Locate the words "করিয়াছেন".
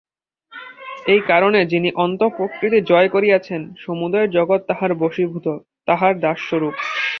3.09-3.61